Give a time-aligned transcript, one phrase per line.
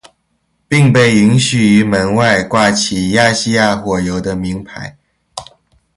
[0.67, 4.97] 并被允许于门外挂起亚细亚火油的铭牌。